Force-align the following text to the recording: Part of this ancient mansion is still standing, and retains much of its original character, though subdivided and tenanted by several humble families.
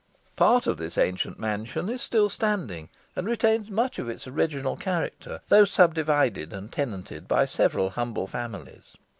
Part 0.35 0.65
of 0.65 0.77
this 0.77 0.97
ancient 0.97 1.37
mansion 1.37 1.87
is 1.87 2.01
still 2.01 2.27
standing, 2.27 2.89
and 3.15 3.27
retains 3.27 3.69
much 3.69 3.99
of 3.99 4.09
its 4.09 4.25
original 4.25 4.75
character, 4.75 5.41
though 5.49 5.63
subdivided 5.65 6.51
and 6.53 6.71
tenanted 6.71 7.27
by 7.27 7.45
several 7.45 7.91
humble 7.91 8.25
families. 8.25 8.95